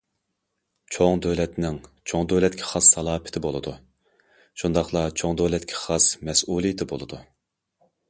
[0.95, 1.77] چوڭ دۆلەتنىڭ
[2.13, 3.75] چوڭ دۆلەتكە خاس سالاپىتى بولىدۇ،
[4.63, 7.27] شۇنداقلا چوڭ دۆلەتكە خاس مەسئۇلىيىتى بولىدۇ.